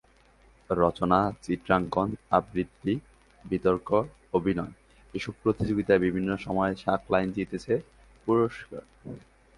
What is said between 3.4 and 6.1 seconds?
বিতর্ক, অভিনয়—এসব প্রতিযোগিতায়